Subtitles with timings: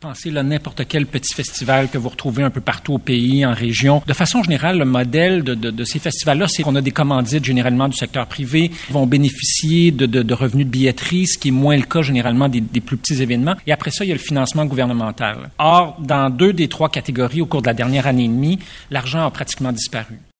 [0.00, 3.52] Pensez là n'importe quel petit festival que vous retrouvez un peu partout au pays, en
[3.52, 4.00] région.
[4.06, 7.44] De façon générale, le modèle de, de, de ces festivals-là, c'est qu'on a des commandites
[7.44, 11.76] généralement du secteur privé, vont bénéficier de, de, revenus de billetterie, ce qui est moins
[11.76, 13.56] le cas généralement des, des, plus petits événements.
[13.66, 15.50] Et après ça, il y a le financement gouvernemental.
[15.58, 18.60] Or, dans deux des trois catégories au cours de la dernière année et demie,
[18.92, 20.20] l'argent a pratiquement disparu.